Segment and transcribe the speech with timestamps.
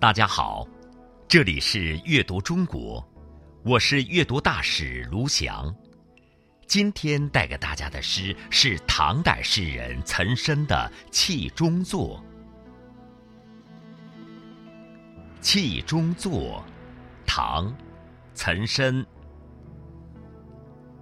[0.00, 0.66] 大家好，
[1.28, 3.06] 这里是阅读中国，
[3.62, 5.70] 我是阅读大使卢翔。
[6.66, 12.18] 今天带给大家的诗是唐代诗人岑参的《气中作》。
[15.42, 16.64] 《气中作》，
[17.26, 17.70] 唐，
[18.32, 19.04] 岑参。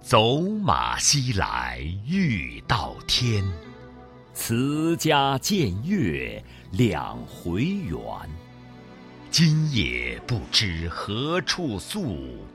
[0.01, 3.49] 走马西来欲到天，
[4.33, 6.43] 辞家见月
[6.73, 7.97] 两回圆。
[9.31, 12.47] 今夜不知何处宿，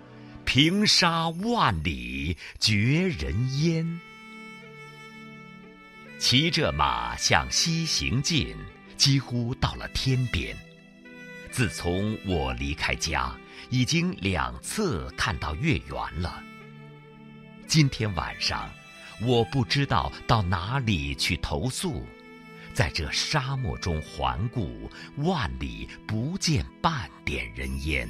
[0.45, 4.01] 平沙万里绝人烟。
[6.19, 8.57] 骑着马向西行进，
[8.97, 10.57] 几乎到了天边。
[11.53, 13.33] 自从我离开家，
[13.71, 16.43] 已经两次看到月圆了。
[17.69, 18.69] 今天晚上，
[19.23, 22.05] 我不知道到哪里去投宿。
[22.75, 28.09] 在这沙漠中环顾，万里不见半点人烟。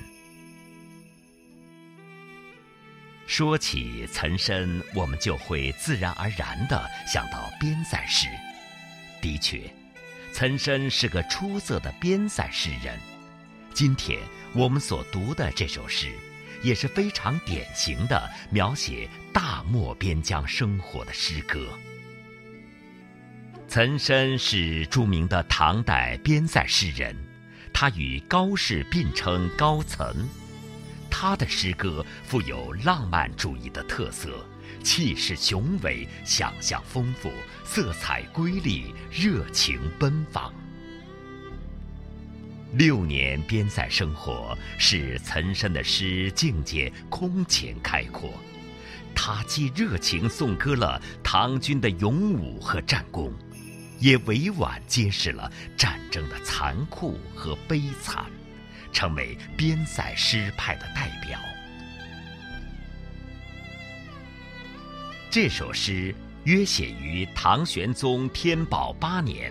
[3.27, 8.27] 说起岑参，我们就会自然而然地想到边塞诗。
[9.21, 9.71] 的确，
[10.33, 12.99] 岑参是个出色的边塞诗人。
[13.75, 14.19] 今天
[14.55, 16.11] 我们所读的这首诗，
[16.63, 21.69] 也是非常典型的描写大漠边疆生活的诗歌。
[23.75, 27.13] 岑参是著名的唐代边塞诗人，
[27.73, 30.15] 他与高适并称高岑。
[31.11, 34.47] 他的诗歌富有浪漫主义的特色，
[34.85, 37.33] 气势雄伟，想象丰富，
[37.65, 40.55] 色彩瑰丽，热情奔放。
[42.75, 48.31] 六年边塞生活使岑参的诗境界空前开阔，
[49.17, 53.33] 他既热情颂歌了唐军的勇武和战功。
[54.05, 58.27] 也委婉揭示了战争的残酷和悲惨，
[58.93, 61.41] 成为边塞诗派的代表。
[65.31, 66.15] 这首诗
[66.45, 69.51] 约写于唐玄宗天宝八年，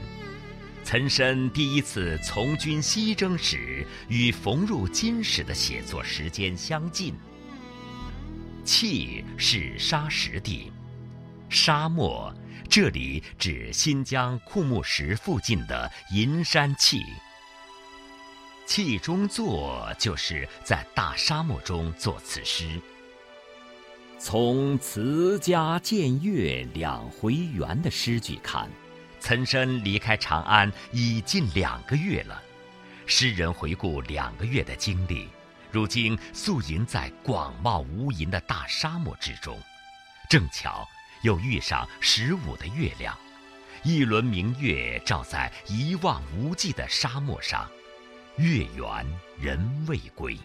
[0.84, 7.16] 岑参第一次从军西征时，与冯入金时的写作时间相近。
[8.64, 10.72] 气是沙石地，
[11.50, 12.32] 沙漠。
[12.70, 17.04] 这里指新疆库木什附近的银山气。
[18.66, 22.82] 气中作就是在大沙漠中作此诗。
[24.18, 28.70] 从“辞家见月两回圆”的诗句看，
[29.20, 32.42] 岑参离开长安已近两个月了。
[33.06, 35.28] 诗人回顾两个月的经历，
[35.72, 39.60] 如今宿营在广袤无垠的大沙漠之中，
[40.30, 40.88] 正巧。
[41.24, 43.18] 又遇上十五的月亮，
[43.84, 47.70] 一轮明月照在一望无际的沙漠上，
[48.38, 49.06] 月圆
[49.40, 50.38] 人未归，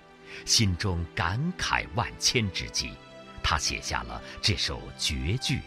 [0.45, 2.93] 心中感慨万千之际，
[3.43, 5.61] 他写下了这首绝句。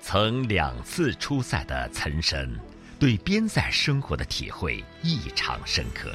[0.00, 2.50] 曾两次出塞的岑参，
[2.98, 6.12] 对边塞生活的体会异常深刻。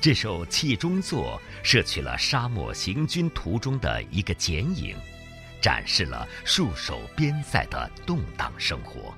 [0.00, 4.96] 这首气中作摄取了沙漠行军途中的一个剪影，
[5.60, 9.14] 展示了戍守边塞的动荡生活。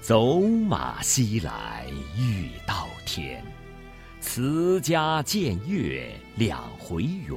[0.00, 3.44] 走马西来欲到天，
[4.20, 7.36] 辞家见月两回圆。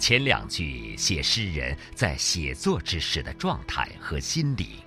[0.00, 4.80] 前两句写诗人在写作之时的状态和心理。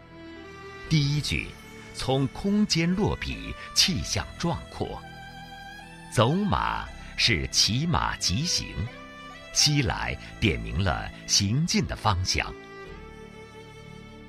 [0.90, 1.48] 第一句，
[1.94, 5.02] 从空间落笔，气象壮阔。
[6.12, 8.68] 走马是骑马疾行，
[9.54, 12.54] 西来点明了行进的方向。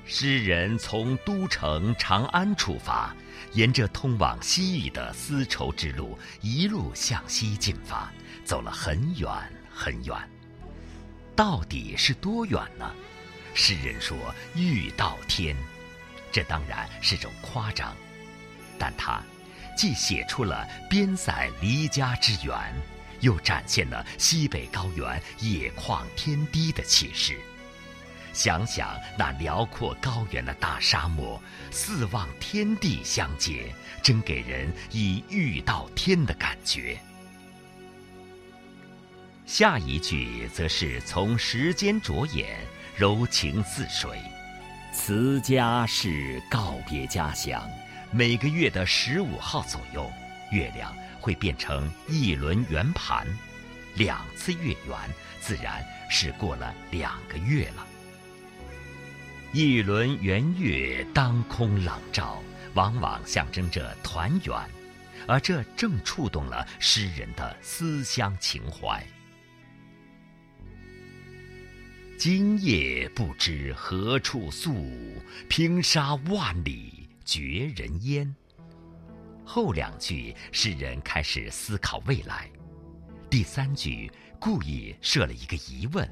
[0.05, 3.15] 诗人从都城长安出发，
[3.53, 8.11] 沿着通往西域的丝绸之路一路向西进发，
[8.43, 9.29] 走了很远
[9.73, 10.15] 很远。
[11.35, 12.91] 到底是多远呢？
[13.53, 14.17] 诗人说
[14.53, 15.55] 欲到天，
[16.31, 17.95] 这当然是种夸张，
[18.77, 19.23] 但他。
[19.75, 22.73] 既写出了边塞离家之远，
[23.19, 27.39] 又展现了西北高原野旷天低的气势。
[28.33, 36.97] 想想那辽阔高原的大沙漠，四望天地相接，真给人以遇到天的感觉。
[39.45, 42.57] 下一句则是从时间着眼，
[42.95, 44.17] 柔情似水。
[44.93, 47.61] 辞家是告别家乡。
[48.13, 50.11] 每个月的十五号左右，
[50.51, 53.25] 月亮会变成一轮圆盘，
[53.95, 54.97] 两次月圆，
[55.39, 57.87] 自然是过了两个月了。
[59.53, 62.43] 一轮圆月当空朗照，
[62.73, 64.57] 往往象征着团圆，
[65.25, 69.01] 而这正触动了诗人的思乡情怀。
[72.19, 74.91] 今夜不知何处宿，
[75.47, 78.35] 平沙万里绝人烟。
[79.43, 82.47] 后两句，诗人开始思考未来；
[83.29, 86.09] 第三句故意设了一个疑问，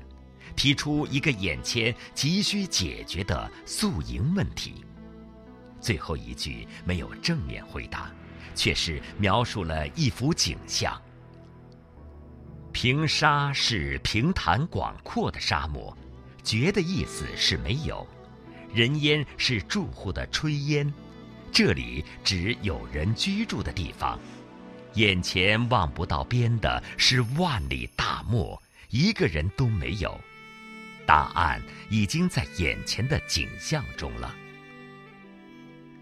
[0.56, 4.83] 提出一个眼前急需解决的宿营问题。
[5.79, 8.12] 最后一句没有正面回答，
[8.55, 11.01] 却是描述了一幅景象。
[12.73, 15.97] 平沙是平坦广阔的沙漠，
[16.44, 18.05] 绝的意思是没有，
[18.74, 20.94] 人烟是住户的炊烟，
[21.51, 24.19] 这里指有人居住的地方。
[24.95, 30.19] 眼前望不到边的是万里大漠，一个人都没有。
[31.06, 34.36] 答案已经在眼前的景象中了。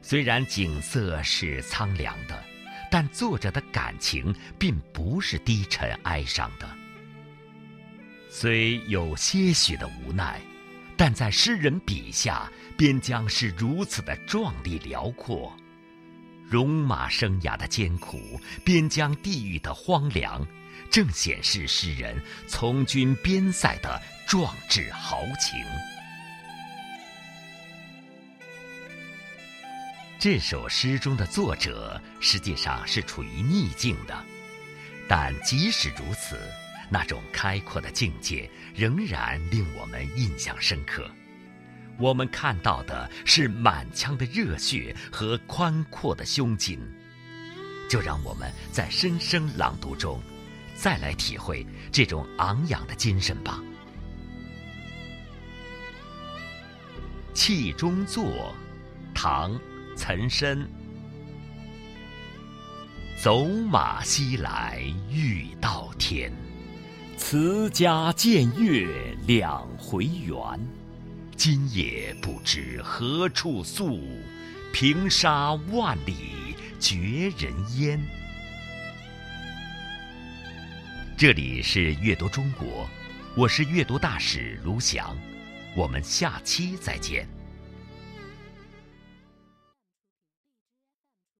[0.02, 2.44] 虽然景色是苍凉的。
[2.90, 6.66] 但作者的感情并不是低沉哀伤的，
[8.30, 10.40] 虽有些许的无奈，
[10.98, 15.56] 但在诗人笔下，边疆是如此的壮丽辽阔，
[16.50, 20.46] 戎马生涯的艰苦，边疆地域的荒凉，
[20.90, 25.64] 正显示诗人从军边塞的壮志豪情。
[30.20, 34.26] 这首诗中的作者实际上是处于逆境的，
[35.08, 36.40] 但即使如此，
[36.90, 41.10] 那种开阔的境界仍然令我们印象深刻。
[41.98, 46.80] 我们看到的是满腔的热血和宽阔的胸襟，
[47.90, 50.22] 就让我们在深声朗读中，
[50.76, 53.62] 再来体会这种昂扬的精神吧。
[57.34, 58.24] 《气中作》，
[59.14, 59.60] 唐。
[60.00, 60.56] 岑参，
[63.20, 64.80] 走马西来
[65.10, 66.32] 欲到天，
[67.18, 68.88] 辞家见月
[69.26, 70.38] 两回圆。
[71.36, 74.00] 今夜不知何处宿，
[74.72, 78.00] 平沙万里绝人烟。
[81.18, 82.88] 这里是阅读中国，
[83.36, 85.18] 我是阅读大使卢翔，
[85.76, 87.28] 我们下期再见。